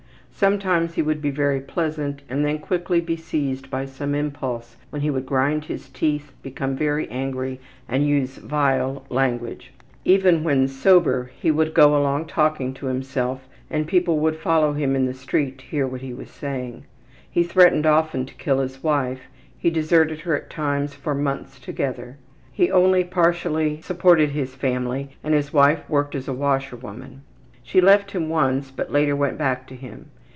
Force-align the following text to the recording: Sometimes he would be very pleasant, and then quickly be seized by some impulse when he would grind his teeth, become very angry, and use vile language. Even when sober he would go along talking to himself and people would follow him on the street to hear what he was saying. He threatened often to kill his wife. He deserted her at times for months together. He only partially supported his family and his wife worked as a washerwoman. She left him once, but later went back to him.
Sometimes 0.33 0.95
he 0.95 1.03
would 1.03 1.21
be 1.21 1.29
very 1.29 1.59
pleasant, 1.61 2.23
and 2.27 2.43
then 2.43 2.57
quickly 2.57 2.99
be 2.99 3.15
seized 3.15 3.69
by 3.69 3.85
some 3.85 4.15
impulse 4.15 4.75
when 4.89 5.03
he 5.03 5.11
would 5.11 5.27
grind 5.27 5.65
his 5.65 5.87
teeth, 5.89 6.31
become 6.41 6.75
very 6.75 7.07
angry, 7.11 7.59
and 7.87 8.07
use 8.07 8.37
vile 8.37 9.05
language. 9.09 9.71
Even 10.03 10.43
when 10.43 10.67
sober 10.67 11.31
he 11.39 11.51
would 11.51 11.75
go 11.75 11.95
along 11.95 12.25
talking 12.25 12.73
to 12.73 12.87
himself 12.87 13.47
and 13.69 13.85
people 13.85 14.17
would 14.17 14.35
follow 14.35 14.73
him 14.73 14.95
on 14.95 15.05
the 15.05 15.13
street 15.13 15.59
to 15.59 15.65
hear 15.65 15.85
what 15.85 16.01
he 16.01 16.11
was 16.11 16.31
saying. 16.31 16.85
He 17.29 17.43
threatened 17.43 17.85
often 17.85 18.25
to 18.25 18.33
kill 18.33 18.61
his 18.61 18.81
wife. 18.81 19.21
He 19.59 19.69
deserted 19.69 20.21
her 20.21 20.35
at 20.35 20.49
times 20.49 20.95
for 20.95 21.13
months 21.13 21.59
together. 21.59 22.17
He 22.51 22.71
only 22.71 23.03
partially 23.03 23.79
supported 23.81 24.31
his 24.31 24.55
family 24.55 25.15
and 25.23 25.35
his 25.35 25.53
wife 25.53 25.87
worked 25.87 26.15
as 26.15 26.27
a 26.27 26.33
washerwoman. 26.33 27.21
She 27.61 27.79
left 27.79 28.09
him 28.09 28.27
once, 28.27 28.71
but 28.71 28.91
later 28.91 29.15
went 29.15 29.37
back 29.37 29.67
to 29.67 29.75
him. 29.75 30.09